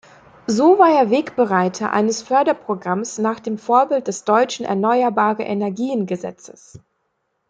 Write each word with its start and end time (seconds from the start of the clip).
So 0.47 0.79
war 0.79 0.89
er 0.99 1.11
Wegbereiter 1.11 1.93
eines 1.93 2.23
Förderprogramms 2.23 3.19
nach 3.19 3.39
dem 3.39 3.59
Vorbild 3.59 4.07
des 4.07 4.23
deutschen 4.23 4.65
Erneuerbare-Energien-Gesetzes. 4.65 6.79